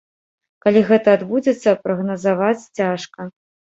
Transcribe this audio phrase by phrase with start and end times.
[0.65, 3.33] Калі гэта адбудзецца, прагназаваць цяжка.